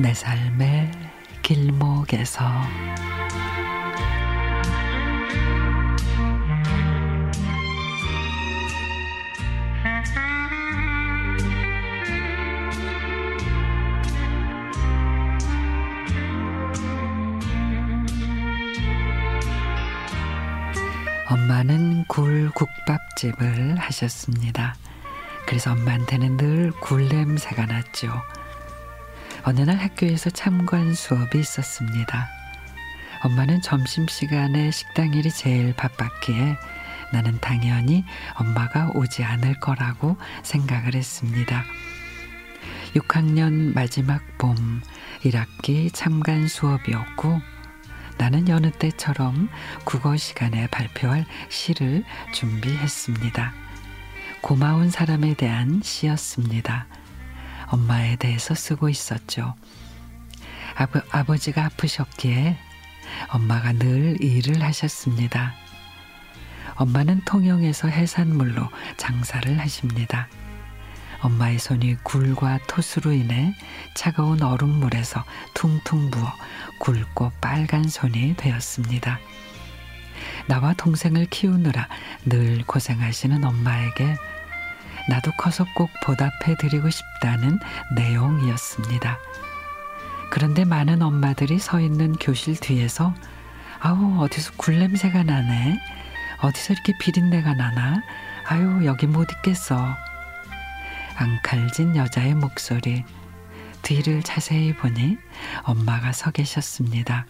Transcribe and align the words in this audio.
내 0.00 0.14
삶의 0.14 0.92
길목에서 1.42 2.44
엄마는 21.28 22.04
굴 22.08 22.50
국밥집을 22.50 23.76
하셨습니다. 23.78 24.74
그래서 25.46 25.72
엄마한테는 25.72 26.36
늘 26.36 26.72
굴 26.80 27.08
냄새가 27.08 27.66
났죠. 27.66 28.08
어느 29.44 29.60
날 29.60 29.76
학교에서 29.76 30.30
참관 30.30 30.94
수업이 30.94 31.38
있었습니다. 31.38 32.28
엄마는 33.24 33.60
점심시간에 33.62 34.70
식당 34.70 35.14
일이 35.14 35.30
제일 35.30 35.74
바빴기에 35.74 36.56
나는 37.12 37.38
당연히 37.40 38.04
엄마가 38.34 38.92
오지 38.94 39.24
않을 39.24 39.60
거라고 39.60 40.16
생각을 40.42 40.94
했습니다. 40.94 41.64
6학년 42.94 43.74
마지막 43.74 44.22
봄 44.38 44.80
1학기 45.22 45.92
참관 45.92 46.48
수업이었고 46.48 47.40
나는 48.18 48.48
여느 48.48 48.70
때처럼 48.70 49.48
국어 49.84 50.16
시간에 50.16 50.66
발표할 50.68 51.24
시를 51.48 52.04
준비했습니다. 52.32 53.52
고마운 54.40 54.90
사람에 54.90 55.34
대한 55.34 55.80
시였습니다. 55.82 56.86
엄마에 57.70 58.16
대해서 58.16 58.54
쓰고 58.54 58.88
있었죠. 58.88 59.54
아버, 60.74 61.00
아버지가 61.10 61.64
아프셨기에 61.66 62.56
엄마가 63.30 63.72
늘 63.72 64.22
일을 64.22 64.62
하셨습니다. 64.62 65.54
엄마는 66.76 67.22
통영에서 67.24 67.88
해산물로 67.88 68.68
장사를 68.96 69.58
하십니다. 69.58 70.28
엄마의 71.20 71.58
손이 71.58 71.96
굴과 72.04 72.60
토수로 72.68 73.12
인해 73.12 73.52
차가운 73.96 74.42
얼음물에서 74.42 75.24
퉁퉁 75.54 76.10
부어 76.10 76.32
굵고 76.78 77.32
빨간 77.40 77.88
손이 77.88 78.36
되었습니다. 78.36 79.18
나와 80.46 80.72
동생을 80.74 81.26
키우느라 81.26 81.88
늘 82.24 82.64
고생하시는 82.64 83.44
엄마에게 83.44 84.16
나도 85.08 85.32
커서 85.32 85.64
꼭 85.74 85.90
보답해 86.02 86.56
드리고 86.58 86.90
싶다는 86.90 87.58
내용이었습니다. 87.94 89.18
그런데 90.30 90.64
많은 90.64 91.02
엄마들이 91.02 91.58
서 91.58 91.80
있는 91.80 92.12
교실 92.14 92.56
뒤에서 92.56 93.14
아우 93.80 94.20
어디서 94.20 94.52
굴냄새가 94.56 95.22
나네 95.22 95.80
어디서 96.42 96.74
이렇게 96.74 96.92
비린내가 97.00 97.54
나나 97.54 98.02
아유 98.46 98.84
여기 98.84 99.06
못 99.06 99.30
있겠어 99.32 99.78
앙칼진 101.16 101.96
여자의 101.96 102.34
목소리 102.34 103.04
뒤를 103.82 104.22
자세히 104.22 104.74
보니 104.74 105.16
엄마가 105.62 106.12
서 106.12 106.30
계셨습니다. 106.30 107.26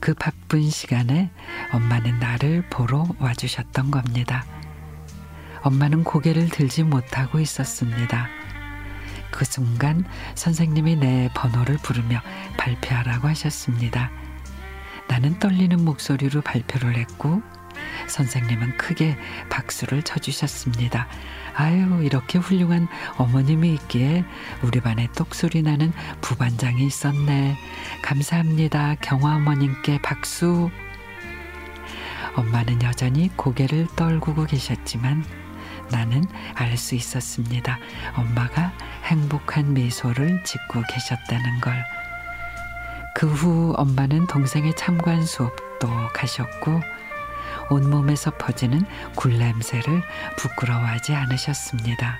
그 0.00 0.14
바쁜 0.14 0.70
시간에 0.70 1.30
엄마는 1.72 2.18
나를 2.18 2.64
보러 2.70 3.06
와주셨던 3.18 3.90
겁니다. 3.90 4.44
엄마는 5.62 6.04
고개를 6.04 6.48
들지 6.48 6.82
못하고 6.82 7.40
있었습니다. 7.40 8.28
그 9.30 9.44
순간 9.44 10.04
선생님이 10.34 10.96
내 10.96 11.30
번호를 11.34 11.78
부르며 11.78 12.20
발표하라고 12.58 13.28
하셨습니다. 13.28 14.10
나는 15.08 15.38
떨리는 15.38 15.84
목소리로 15.84 16.42
발표를 16.42 16.96
했고 16.96 17.42
선생님은 18.08 18.76
크게 18.76 19.16
박수를 19.50 20.02
쳐주셨습니다. 20.02 21.06
아유, 21.54 22.02
이렇게 22.02 22.38
훌륭한 22.38 22.88
어머님이 23.16 23.74
있기에 23.74 24.24
우리 24.62 24.80
반에 24.80 25.08
똑소리 25.16 25.62
나는 25.62 25.92
부반장이 26.20 26.84
있었네. 26.86 27.56
감사합니다. 28.02 28.96
경화 29.00 29.36
어머님께 29.36 30.00
박수. 30.02 30.70
엄마는 32.34 32.82
여전히 32.82 33.28
고개를 33.36 33.86
떨구고 33.94 34.46
계셨지만 34.46 35.41
나는 35.92 36.24
알 36.54 36.76
수 36.76 36.94
있었습니다. 36.96 37.78
엄마가 38.16 38.72
행복한 39.04 39.74
미소를 39.74 40.42
짓고 40.42 40.82
계셨다는 40.88 41.60
걸. 41.60 41.84
그 43.14 43.26
후 43.26 43.74
엄마는 43.76 44.26
동생의 44.26 44.74
참관 44.74 45.24
수업도 45.24 45.88
가셨고 46.14 46.80
온몸에서 47.70 48.30
퍼지는 48.32 48.82
굴냄새를 49.16 50.02
부끄러워하지 50.38 51.14
않으셨습니다. 51.14 52.18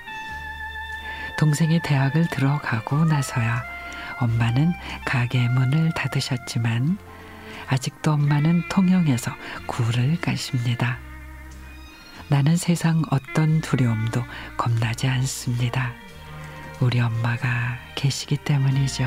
동생이 1.37 1.81
대학을 1.81 2.27
들어가고 2.29 3.05
나서야 3.05 3.63
엄마는 4.19 4.71
가게 5.05 5.47
문을 5.49 5.91
닫으셨지만 5.95 6.97
아직도 7.67 8.13
엄마는 8.13 8.69
통영에서 8.69 9.31
굴을 9.67 10.21
가십니다. 10.21 10.99
나는 12.27 12.55
세상 12.57 13.03
어떤 13.11 13.61
두려움도 13.61 14.23
겁나지 14.57 15.07
않습니다. 15.07 15.93
우리 16.79 16.99
엄마가 16.99 17.77
계시기 17.95 18.37
때문이죠. 18.37 19.05